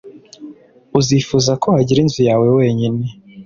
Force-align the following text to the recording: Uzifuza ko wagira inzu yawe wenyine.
Uzifuza 0.99 1.51
ko 1.61 1.67
wagira 1.73 1.99
inzu 2.03 2.21
yawe 2.29 2.47
wenyine. 2.57 3.03